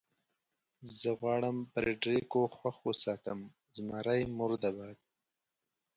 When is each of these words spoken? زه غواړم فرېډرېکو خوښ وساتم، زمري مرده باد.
زه 0.99 1.09
غواړم 1.19 1.57
فرېډرېکو 1.71 2.41
خوښ 2.55 2.75
وساتم، 2.89 3.39
زمري 3.75 4.21
مرده 4.37 4.69
باد. 4.77 4.97